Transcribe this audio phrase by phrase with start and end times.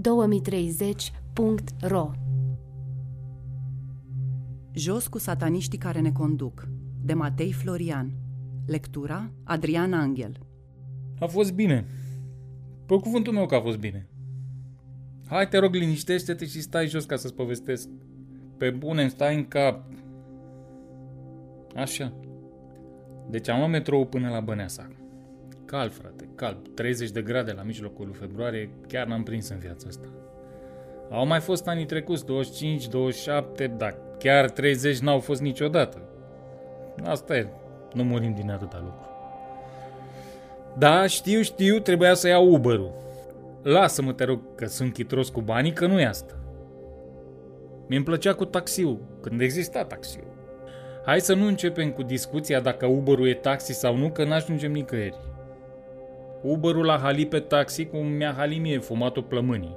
[0.00, 2.10] 2030.ro
[4.72, 6.68] Jos cu sataniștii care ne conduc,
[7.04, 8.12] de Matei Florian.
[8.66, 10.38] Lectura Adrian Angel.
[11.20, 11.86] A fost bine.
[12.86, 14.08] Pe cuvântul meu că a fost bine.
[15.26, 17.88] Hai, te rog, liniștește-te și stai jos ca să-ți povestesc.
[18.56, 19.84] Pe bune, stai în cap.
[21.76, 22.12] Așa.
[23.30, 24.88] Deci am luat metrou până la Băneasa.
[25.66, 26.56] Cal, frate, cal.
[26.74, 30.08] 30 de grade la mijlocul lui februarie, chiar n-am prins în viața asta.
[31.10, 36.02] Au mai fost anii trecuți, 25, 27, dar chiar 30 n-au fost niciodată.
[37.04, 37.48] Asta e,
[37.92, 39.08] nu murim din atâta lucru.
[40.78, 42.92] Da, știu, știu, trebuia să iau Uber-ul.
[43.62, 46.34] Lasă-mă, te rog, că sunt chitros cu banii, că nu e asta.
[47.88, 50.34] Mi-mi plăcea cu taxiul, când exista taxiul.
[51.04, 55.16] Hai să nu începem cu discuția dacă Uber-ul e taxi sau nu, că n-ajungem nicăieri.
[56.46, 59.76] Uber-ul l-a halit pe taxi cum mi-a halit mie fumatul plămânii.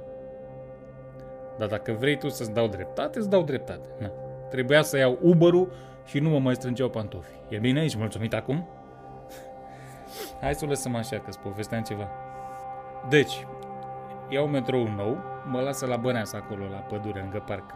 [1.58, 3.88] Dar dacă vrei tu să-ți dau dreptate, îți dau dreptate.
[3.98, 4.10] Na.
[4.50, 5.72] Trebuia să iau Uber-ul
[6.04, 7.32] și nu mă mai strângeau pantofi.
[7.48, 7.82] E bine?
[7.82, 8.68] Ești mulțumit acum?
[10.40, 12.08] Hai să o lăsăm așa, că-ți povesteam ceva.
[13.08, 13.46] Deci,
[14.28, 17.74] iau metrou nou, mă lasă la Băneasa acolo, la pădure, lângă parc.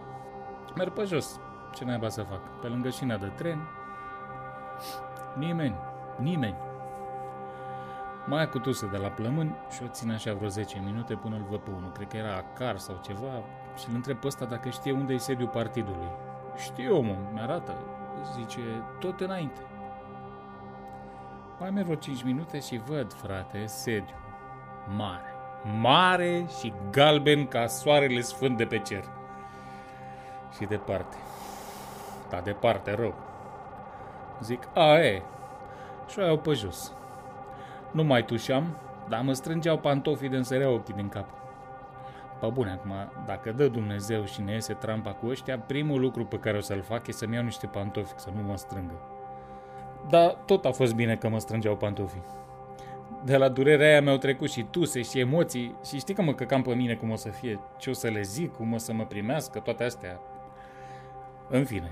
[0.77, 1.41] Merg pe jos.
[1.75, 2.61] Ce naiba să fac?
[2.61, 3.69] Pe lângă șina de tren.
[5.39, 5.77] Nimeni.
[6.19, 6.57] Nimeni.
[8.27, 11.59] Mai tuse de la plămâni și o țin așa vreo 10 minute până îl văd
[11.59, 11.93] pe unul.
[11.93, 13.43] Cred că era acar sau ceva
[13.77, 16.09] și îl întreb pe ăsta dacă știe unde e sediul partidului.
[16.57, 17.75] Știe omul, mi-arată.
[18.35, 18.61] Zice,
[18.99, 19.61] tot înainte.
[21.59, 24.15] Mai merg vreo 5 minute și văd, frate, sediu.
[24.97, 25.35] Mare.
[25.81, 29.05] Mare și galben ca soarele sfânt de pe cer.
[30.57, 31.17] Și departe.
[32.31, 33.15] Da, departe, rău.
[34.41, 35.23] Zic, a, e.
[36.09, 36.93] Și o iau pe jos.
[37.95, 38.77] Nu mai tușeam,
[39.09, 41.29] dar mă strângeau pantofii de însărea ochii din cap.
[42.41, 42.93] Pă bune, acum,
[43.27, 46.83] dacă dă Dumnezeu și ne iese trampa cu ăștia, primul lucru pe care o să-l
[46.83, 48.95] fac e să-mi iau niște pantofi, să nu mă strângă.
[50.09, 52.23] Dar tot a fost bine că mă strângeau pantofii.
[53.25, 56.63] De la durerea aia mi-au trecut și tuse și emoții și știi că mă căcam
[56.63, 59.05] pe mine cum o să fie, ce o să le zic, cum o să mă
[59.05, 60.21] primească, toate astea.
[61.49, 61.91] În fine.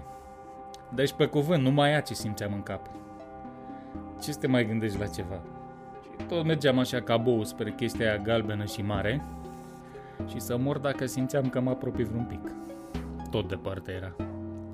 [0.94, 2.90] Deci pe cuvânt, nu mai ia ce simțeam în cap.
[4.20, 5.40] Ce să te mai gândești la ceva?
[6.18, 9.22] Și tot mergeam așa ca bou spre chestia aia galbenă și mare
[10.28, 12.52] și să mor dacă simțeam că mă apropii vreun pic.
[13.30, 14.16] Tot departe era.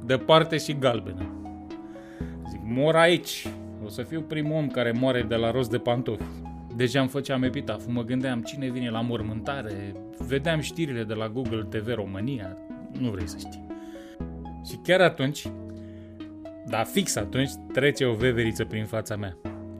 [0.04, 1.26] Departe și galbenă.
[2.50, 3.46] Zic, mor aici.
[3.84, 6.22] O să fiu primul om care moare de la rost de pantofi.
[6.76, 11.62] Deja îmi făceam epitaful, mă gândeam cine vine la mormântare, vedeam știrile de la Google
[11.62, 12.56] TV România,
[12.98, 13.66] nu vrei să știi.
[14.68, 15.46] Și chiar atunci,
[16.66, 19.36] dar fix atunci, trece o veveriță prin fața mea.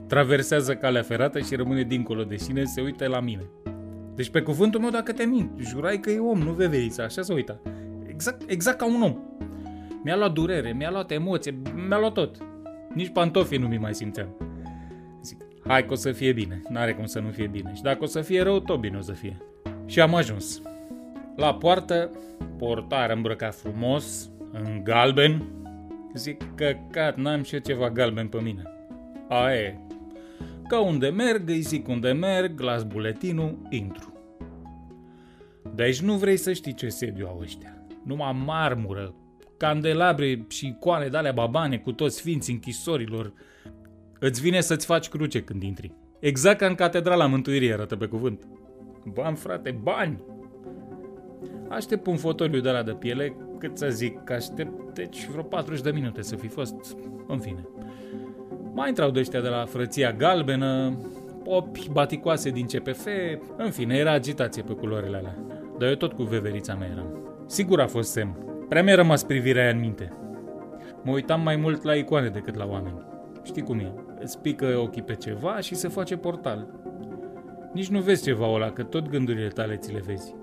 [0.09, 3.49] Traversează calea ferată și rămâne dincolo de sine, se uită la mine.
[4.15, 7.33] Deci pe cuvântul meu dacă te mint, jurai că e om, nu veverița, așa se
[7.33, 7.59] uita.
[8.07, 9.17] Exact, exact ca un om.
[10.03, 12.37] Mi-a luat durere, mi-a luat emoție, mi-a luat tot.
[12.93, 14.27] Nici pantofii nu mi mai simțeam.
[15.21, 15.37] Zic,
[15.67, 17.71] hai că o să fie bine, n-are cum să nu fie bine.
[17.75, 19.37] Și dacă o să fie rău, tot bine o să fie.
[19.85, 20.61] Și am ajuns.
[21.35, 22.09] La poartă,
[22.57, 25.43] portar îmbrăcat frumos, în galben.
[26.13, 28.63] Zic că cat, n-am și eu ceva galben pe mine.
[29.27, 29.79] A, e.
[30.69, 34.13] Ca unde merg, îi zic unde merg, las buletinul, intru.
[35.75, 37.83] Deci nu vrei să știi ce sediu au ăștia.
[38.03, 39.15] Numai marmură,
[39.57, 43.33] candelabre și icoane de alea babane cu toți sfinții închisorilor.
[44.19, 45.93] Îți vine să-ți faci cruce când intri.
[46.19, 48.47] Exact ca în catedrala Mântuirii arată pe cuvânt.
[49.13, 50.23] Bani, frate, bani!
[51.69, 55.91] Aștept un fotoliu de la de piele, cât să zic, aștept, deci vreo 40 de
[55.91, 56.75] minute să fi fost,
[57.27, 57.67] în fine.
[58.73, 60.97] Mai intrau de ăștia de la frăția galbenă,
[61.43, 63.07] popi, baticoase din CPF,
[63.57, 65.37] în fine, era agitație pe culorile alea.
[65.77, 67.19] Dar eu tot cu veverița mea eram.
[67.47, 68.37] Sigur a fost semn.
[68.69, 70.13] Prea mi-a rămas privirea aia în minte.
[71.03, 73.05] Mă uitam mai mult la icoane decât la oameni.
[73.43, 73.93] Știi cum e?
[74.19, 76.67] Îți pică ochii pe ceva și se face portal.
[77.73, 80.35] Nici nu vezi ceva ăla, că tot gândurile tale ți le vezi.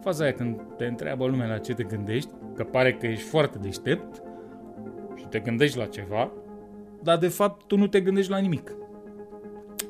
[0.00, 3.58] Faza aia când te întreabă lumea la ce te gândești, că pare că ești foarte
[3.58, 4.22] deștept
[5.16, 6.32] și te gândești la ceva,
[7.06, 8.72] dar de fapt tu nu te gândești la nimic.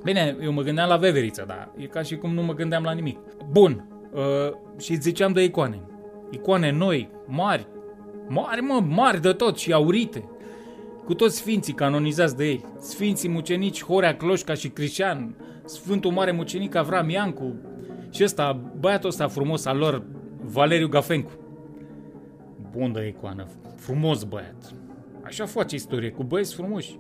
[0.03, 2.93] Bine, eu mă gândeam la veveriță, dar e ca și cum nu mă gândeam la
[2.93, 3.19] nimic.
[3.51, 4.23] Bun, uh,
[4.79, 5.81] și ziceam de icoane.
[6.31, 7.67] Icoane noi, mari,
[8.29, 10.29] mari mă, mari de tot și aurite.
[11.05, 12.65] Cu toți sfinții canonizați de ei.
[12.79, 17.55] Sfinții mucenici Horea Cloșca și Crișan, Sfântul Mare Mucenic Avram Iancu
[18.11, 20.03] și ăsta, băiatul ăsta frumos al lor,
[20.41, 21.31] Valeriu Gafencu.
[22.71, 23.47] Bun de icoană,
[23.77, 24.75] frumos băiat.
[25.23, 26.99] Așa face istorie, cu băieți frumoși.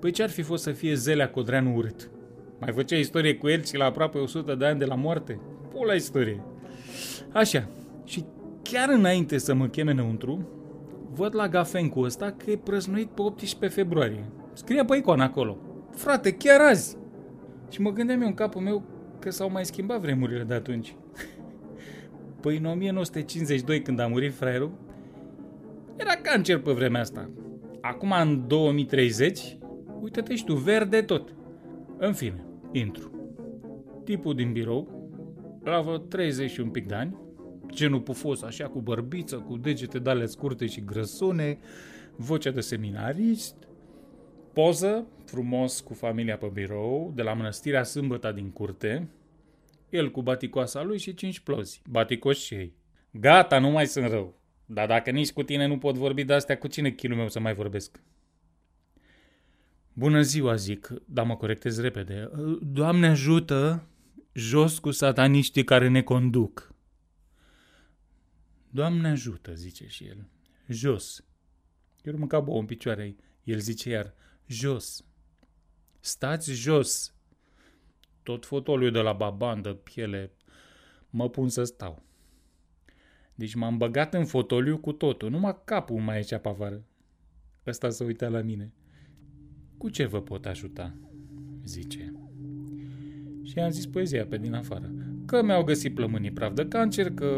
[0.00, 2.10] Păi ce ar fi fost să fie Zelea Codreanu urât?
[2.60, 5.40] Mai făcea istorie cu el și la aproape 100 de ani de la moarte?
[5.72, 6.42] Pula istorie.
[7.32, 7.68] Așa,
[8.04, 8.24] și
[8.62, 10.48] chiar înainte să mă cheme înăuntru,
[11.10, 14.24] văd la gafencul ăsta că e prăznuit pe 18 februarie.
[14.52, 15.58] Scrie pe icon acolo.
[15.90, 16.96] Frate, chiar azi!
[17.70, 18.82] Și mă gândeam eu în capul meu
[19.18, 20.94] că s-au mai schimbat vremurile de atunci.
[22.42, 24.70] Păi în 1952, când a murit fraierul,
[25.96, 27.30] era cancer pe vremea asta.
[27.80, 29.58] Acum, în 2030,
[30.00, 31.34] uite-te și tu, verde tot.
[31.98, 33.10] În fine, intru.
[34.04, 35.10] Tipul din birou,
[35.64, 37.16] la vreo 30 și un pic de ani,
[37.72, 41.58] genul pufos, așa, cu bărbiță, cu degete dale scurte și grăsune,
[42.16, 43.54] vocea de seminarist,
[44.52, 49.08] poză, frumos, cu familia pe birou, de la mănăstirea Sâmbăta din curte,
[49.90, 52.74] el cu baticoasa lui și cinci plozi, baticoși și ei.
[53.10, 54.40] Gata, nu mai sunt rău.
[54.66, 57.40] Dar dacă nici cu tine nu pot vorbi de astea, cu cine chinul meu să
[57.40, 58.00] mai vorbesc?
[60.00, 62.30] Bună ziua, zic, dar mă corectez repede.
[62.62, 63.86] Doamne ajută,
[64.32, 66.74] jos cu sataniștii care ne conduc.
[68.70, 70.28] Doamne ajută, zice și el.
[70.68, 71.24] Jos.
[72.02, 73.16] Eu mânca bouă în picioare.
[73.44, 74.14] El zice iar,
[74.46, 75.04] jos.
[76.00, 77.14] Stați jos.
[78.22, 80.32] Tot fotoliul de la babandă, piele,
[81.10, 82.02] mă pun să stau.
[83.34, 86.84] Deci m-am băgat în fotoliu cu totul, numai capul mai ieșea pe afară.
[87.66, 88.72] Ăsta se uita la mine.
[89.80, 90.94] Cu ce vă pot ajuta?
[91.64, 92.12] zice.
[93.42, 94.92] Și am zis poezia pe din afară
[95.26, 97.28] că mi-au găsit plămânii praf de cancer, că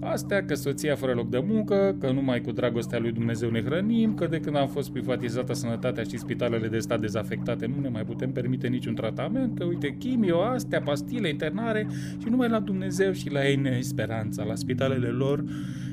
[0.00, 4.14] astea, că soția fără loc de muncă, că numai cu dragostea lui Dumnezeu ne hrănim,
[4.14, 8.02] că de când am fost privatizată sănătatea și spitalele de stat dezafectate nu ne mai
[8.02, 11.86] putem permite niciun tratament, că uite, chimio, astea, pastile, internare
[12.18, 15.44] și numai la Dumnezeu și la ei ne speranța, la spitalele lor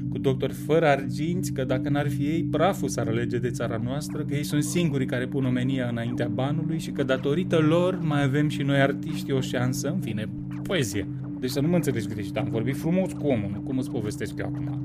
[0.09, 4.23] cu doctori fără arginți, că dacă n-ar fi ei, praful s-ar alege de țara noastră,
[4.23, 8.47] că ei sunt singurii care pun omenia înaintea banului și că datorită lor mai avem
[8.49, 10.29] și noi artiști o șansă, în fine,
[10.63, 11.07] poezie.
[11.43, 14.45] Deci să nu mă înțelegi greșit, am vorbit frumos cu omul, cum îți povestesc eu
[14.45, 14.79] acum.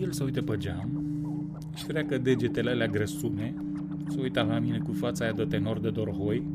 [0.00, 0.88] El se uită pe geam,
[1.74, 3.54] și treacă degetele alea grăsume,
[4.08, 6.46] se uită la mine cu fața aia de tenor de dorhoi,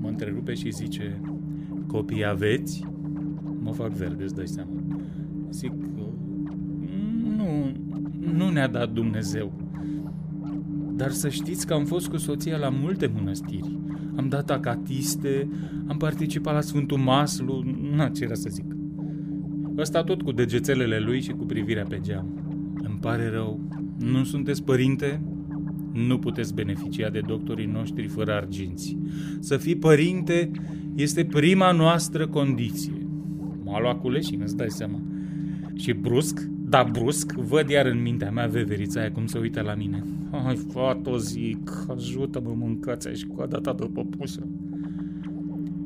[0.00, 1.20] mă întrerupe și zice,
[1.86, 2.86] copii aveți?
[3.60, 4.70] Mă fac verde, îți dai seama.
[5.50, 5.72] Zic,
[7.36, 7.72] nu,
[8.32, 9.52] nu ne-a dat Dumnezeu.
[10.96, 13.78] Dar să știți că am fost cu soția la multe mănăstiri
[14.18, 15.48] am dat acatiste,
[15.86, 17.64] am participat la Sfântul Maslu,
[17.96, 18.64] na, ce era să zic.
[19.76, 22.26] Ăsta tot cu degețelele lui și cu privirea pe geam.
[22.82, 23.60] Îmi pare rău,
[23.98, 25.22] nu sunteți părinte?
[25.92, 28.98] Nu puteți beneficia de doctorii noștri fără arginți.
[29.40, 30.50] Să fii părinte
[30.94, 33.06] este prima noastră condiție.
[33.64, 35.00] M-a luat cu leșin, îți dai seama.
[35.74, 39.74] Și brusc, da brusc, văd iar în mintea mea veverița aia cum se uită la
[39.74, 40.04] mine.
[40.44, 44.46] Hai, fată, zic, ajută-mă, mâncați și coada ta după pusă.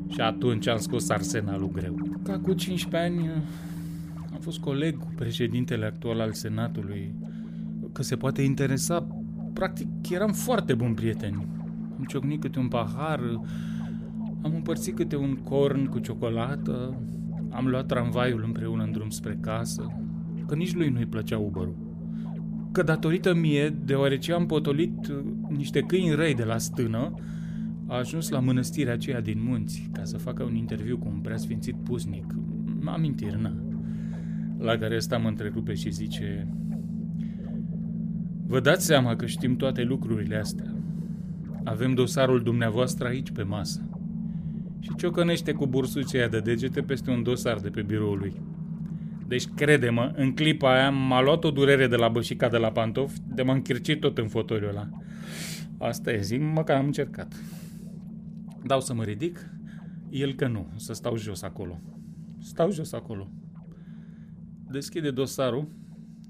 [0.07, 1.95] Și atunci am scos arsenalul greu.
[2.23, 3.29] Ca cu 15 ani
[4.33, 7.15] am fost coleg cu președintele actual al Senatului,
[7.91, 9.07] că se poate interesa.
[9.53, 11.47] Practic, eram foarte buni prieteni.
[11.97, 13.19] Am ciocnit câte un pahar,
[14.41, 17.01] am împărțit câte un corn cu ciocolată,
[17.49, 20.03] am luat tramvaiul împreună în drum spre casă,
[20.47, 21.67] că nici lui nu-i plăcea uber
[22.71, 25.17] Că datorită mie, deoarece am potolit uh,
[25.49, 27.13] niște câini răi de la stână,
[27.87, 31.75] a ajuns la mănăstirea aceea din munți ca să facă un interviu cu un preasfințit
[31.83, 32.25] pusnic.
[32.85, 33.55] Amintiri, na.
[34.57, 36.47] La care ăsta mă întrerupe și zice
[38.47, 40.75] Vă dați seama că știm toate lucrurile astea.
[41.63, 43.87] Avem dosarul dumneavoastră aici pe masă.
[44.79, 48.41] Și ciocănește cu bursucea de degete peste un dosar de pe biroul lui.
[49.27, 53.19] Deci, crede-mă, în clipa aia m-a luat o durere de la bășica de la pantofi,
[53.27, 54.89] de m-a închircit tot în fotoliul ăla.
[55.77, 57.33] Asta e, zic, măcar am încercat.
[58.63, 59.49] Dau să mă ridic,
[60.09, 61.81] el că nu, să stau jos acolo.
[62.41, 63.31] Stau jos acolo.
[64.69, 65.67] Deschide dosarul,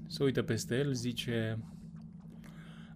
[0.06, 1.58] se uită peste el, zice...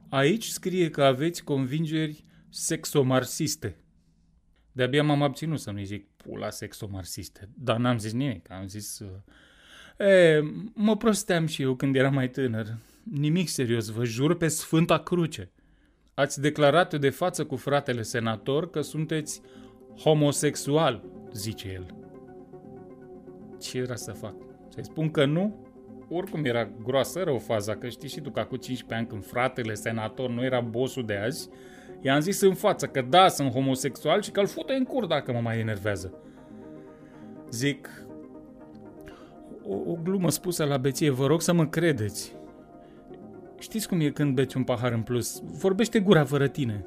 [0.09, 3.76] Aici scrie că aveți convingeri sexomarxiste.
[4.73, 8.99] De-abia m-am abținut să nu-i zic pula sexomarxiste, dar n-am zis nimic, am zis...
[8.99, 9.09] Uh,
[9.99, 10.40] E,
[10.75, 12.67] mă prosteam și eu când eram mai tânăr.
[13.02, 15.50] Nimic serios, vă jur pe Sfânta Cruce.
[16.14, 19.40] Ați declarat de față cu fratele senator că sunteți
[20.02, 21.87] homosexual, zice el.
[23.61, 24.35] Ce era să fac?
[24.69, 25.67] Să-i spun că nu?
[26.09, 29.75] Oricum era groasă rău faza, că știi și tu că cu 15 ani când fratele
[29.75, 31.49] senator nu era bosul de azi,
[32.00, 35.33] i-am zis în față că da, sunt homosexual și că îl fute în cur dacă
[35.33, 36.23] mă mai enervează.
[37.50, 37.88] Zic,
[39.68, 42.37] o, o glumă spusă la beție, vă rog să mă credeți.
[43.58, 45.42] Știți cum e când beți un pahar în plus?
[45.44, 46.87] Vorbește gura fără tine.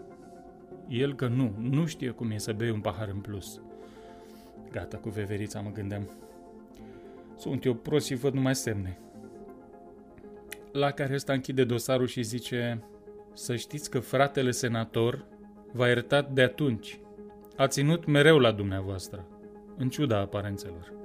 [0.87, 3.61] El că nu, nu știe cum e să bei un pahar în plus.
[4.71, 6.09] Gata, cu veverița mă gândeam.
[7.37, 8.97] Sunt eu prost și văd numai semne.
[10.71, 12.83] La care ăsta închide dosarul și zice
[13.33, 15.25] Să știți că fratele senator
[15.71, 16.99] v-a iertat de atunci.
[17.55, 19.27] A ținut mereu la dumneavoastră,
[19.77, 21.00] în ciuda aparențelor.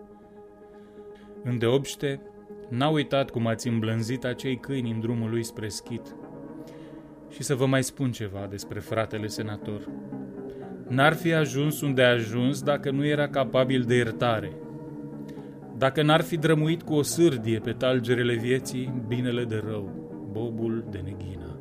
[1.43, 2.21] Îndeobște,
[2.69, 6.17] n-a uitat cum ați îmblânzit acei câini în drumul lui spre schit.
[7.31, 9.89] Și să vă mai spun ceva despre fratele senator.
[10.89, 14.53] N-ar fi ajuns unde a ajuns dacă nu era capabil de iertare.
[15.77, 19.91] Dacă n-ar fi drămuit cu o sârdie pe talgerele vieții binele de rău,
[20.33, 21.59] bobul de neghină.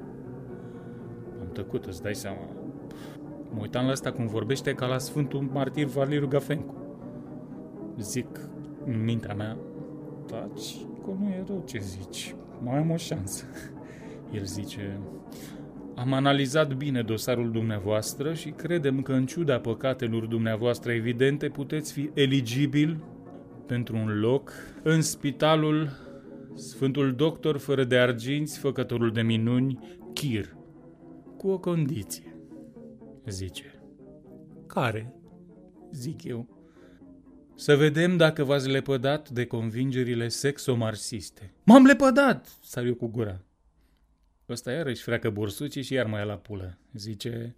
[1.39, 2.49] Am tăcut, îți dai seama.
[3.49, 6.75] Mă uitam la asta cum vorbește ca la Sfântul Martir Valiru Gafencu.
[7.99, 8.39] Zic
[8.85, 9.57] în mintea mea,
[10.27, 13.45] taci, că nu e rău ce zici, mai am o șansă.
[14.37, 14.99] El zice,
[15.95, 22.09] am analizat bine dosarul dumneavoastră și credem că în ciuda păcatelor dumneavoastră evidente puteți fi
[22.13, 23.03] eligibil
[23.65, 24.51] pentru un loc
[24.83, 25.89] în spitalul
[26.55, 30.55] Sfântul Doctor fără de arginți, făcătorul de minuni, Chir,
[31.37, 32.37] cu o condiție,
[33.25, 33.79] zice.
[34.67, 35.13] Care?
[35.91, 36.54] Zic eu.
[37.57, 41.51] Să vedem dacă v-ați lepădat de convingerile sexomarxiste.
[41.63, 43.41] M-am lepădat, sar eu cu gura.
[44.49, 46.77] Ăsta iarăși freacă bursucii și iar mai e la pulă.
[46.93, 47.55] Zice,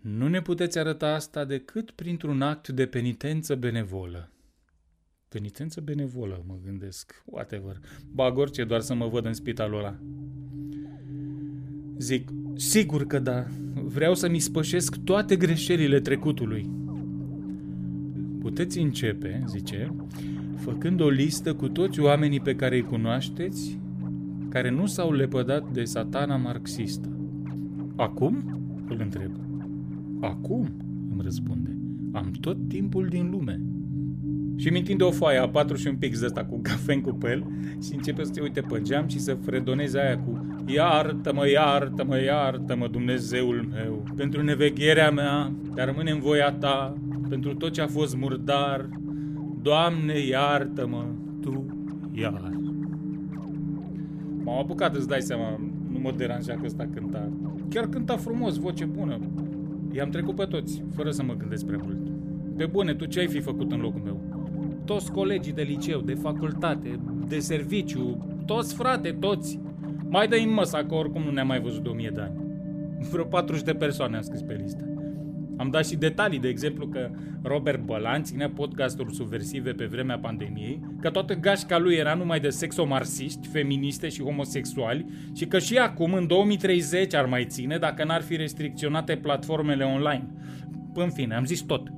[0.00, 4.30] nu ne puteți arăta asta decât printr-un act de penitență benevolă.
[5.28, 7.80] Penitență benevolă, mă gândesc, whatever.
[8.12, 9.98] Bag orice doar să mă văd în spitalul ăla.
[11.98, 16.85] Zic, sigur că da, vreau să-mi spășesc toate greșelile trecutului.
[18.46, 19.94] Puteți începe, zice,
[20.56, 23.78] făcând o listă cu toți oamenii pe care îi cunoașteți
[24.48, 27.08] care nu s-au lepădat de satana marxistă.
[27.96, 28.60] Acum?
[28.88, 29.30] Îl întreb.
[30.20, 30.76] Acum?
[31.12, 31.76] Îmi răspunde.
[32.12, 33.60] Am tot timpul din lume.
[34.56, 37.46] Și mintind de o foaie a patru și un pic de cu cafen cu pel
[37.82, 42.88] și începe să te uite pe geam și să fredoneze aia cu Iartă-mă, iartă-mă, iartă-mă,
[42.88, 46.96] Dumnezeul meu, pentru nevegherea mea, dar rămâne în voia ta,
[47.28, 48.88] pentru tot ce a fost murdar.
[49.62, 51.04] Doamne, iartă-mă,
[51.40, 51.66] Tu
[52.12, 52.50] iar.
[54.44, 55.60] M-am apucat, îți dai seama,
[55.92, 57.28] nu mă deranja că ăsta cânta.
[57.68, 59.18] Chiar cânta frumos, voce bună.
[59.92, 61.98] I-am trecut pe toți, fără să mă gândesc prea mult.
[62.56, 64.20] Pe bune, tu ce ai fi făcut în locul meu?
[64.84, 69.60] Toți colegii de liceu, de facultate, de serviciu, toți frate, toți.
[70.08, 72.44] Mai dă-i în măsa, că oricum nu ne-am mai văzut de 1000 de ani.
[73.10, 74.95] Vreo 40 de persoane am scris pe listă.
[75.56, 77.10] Am dat și detalii, de exemplu că
[77.42, 82.48] Robert Bălan ținea podcasturi subversive pe vremea pandemiei, că toată gașca lui era numai de
[82.48, 88.22] sexomarsiști, feministe și homosexuali și că și acum, în 2030, ar mai ține dacă n-ar
[88.22, 90.28] fi restricționate platformele online.
[90.94, 91.92] În fine, am zis tot.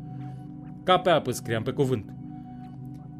[0.85, 2.13] Ca pe apă scriam, pe cuvânt.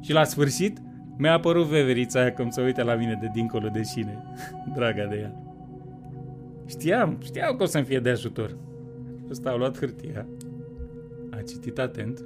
[0.01, 0.79] Și la sfârșit,
[1.17, 4.23] mi-a apărut veverița aia cum se uite la mine de dincolo de șine.
[4.75, 5.33] Draga de ea.
[6.67, 8.57] Știam, știam că o să-mi fie de ajutor.
[9.31, 10.27] Ăsta a luat hârtia,
[11.31, 12.25] a citit atent,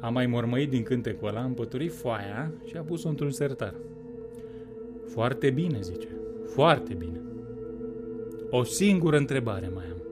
[0.00, 3.74] a mai mormăit din cântecul ăla, a împăturit foaia și a pus-o într-un sertar.
[5.06, 6.08] Foarte bine, zice.
[6.44, 7.20] Foarte bine.
[8.50, 10.02] O singură întrebare mai am.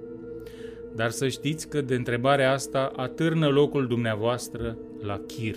[0.95, 5.57] Dar să știți că de întrebarea asta atârnă locul dumneavoastră la chir.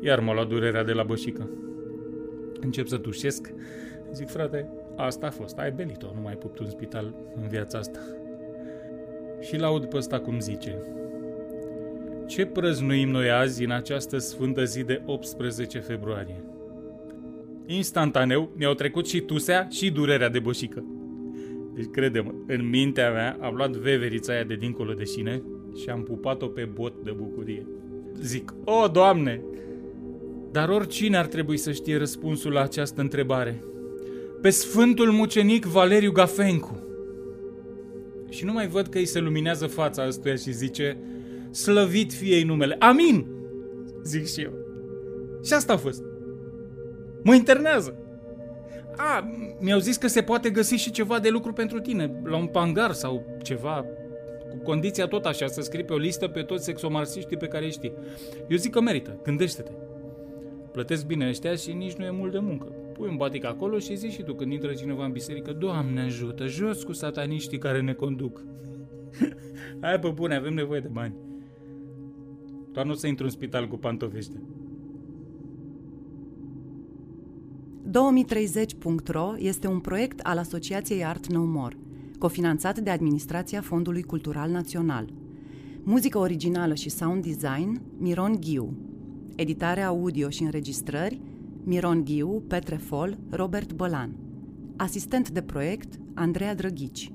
[0.00, 1.48] Iar m-a luat durerea de la bășică.
[2.60, 3.52] Încep să tușesc.
[4.12, 5.58] Zic, frate, asta a fost.
[5.58, 7.98] Ai belit-o, nu mai pupt un spital în viața asta
[9.42, 10.78] și laud pe ăsta cum zice.
[12.26, 16.44] Ce prăznuim noi azi în această sfântă zi de 18 februarie?
[17.66, 20.84] Instantaneu mi-au trecut și tusea și durerea de bășică.
[21.74, 25.42] Deci credem, în mintea mea am luat veverița aia de dincolo de șine
[25.82, 27.66] și am pupat-o pe bot de bucurie.
[28.20, 29.40] Zic, o, Doamne!
[30.50, 33.64] Dar oricine ar trebui să știe răspunsul la această întrebare.
[34.40, 36.81] Pe Sfântul Mucenic Valeriu Gafencu
[38.32, 40.98] și nu mai văd că îi se luminează fața ăstuia și zice
[41.50, 42.76] Slăvit fie ei numele.
[42.78, 43.26] Amin!
[44.04, 44.52] Zic și eu.
[45.44, 46.02] Și asta a fost.
[47.22, 47.96] Mă internează.
[48.96, 52.46] A, mi-au zis că se poate găsi și ceva de lucru pentru tine, la un
[52.46, 53.84] pangar sau ceva,
[54.50, 57.70] cu condiția tot așa, să scrii pe o listă pe toți sexomarsiștii pe care îi
[57.70, 57.92] știi.
[58.48, 59.70] Eu zic că merită, gândește-te.
[60.72, 63.96] Plătesc bine ăștia și nici nu e mult de muncă pui un batic acolo și
[63.96, 67.92] zici și tu când intră cineva în biserică, Doamne ajută, jos cu sataniștii care ne
[67.92, 68.44] conduc.
[69.80, 71.14] Hai pe bune, avem nevoie de bani.
[72.72, 74.42] Doar nu să intru în spital cu pantofește.
[77.90, 81.76] 2030.ro este un proiect al Asociației Art No More,
[82.18, 85.12] cofinanțat de Administrația Fondului Cultural Național.
[85.82, 88.76] Muzică originală și sound design, Miron Ghiu.
[89.36, 91.20] Editare audio și înregistrări
[91.64, 94.16] Miron Ghiu, Petre Fol, Robert Bălan.
[94.76, 97.12] Asistent de proiect Andreea Drăghici.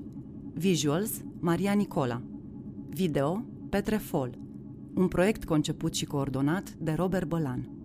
[0.52, 2.22] Visuals Maria Nicola.
[2.88, 4.38] Video Petre Fol.
[4.94, 7.77] Un proiect conceput și coordonat de Robert Bălan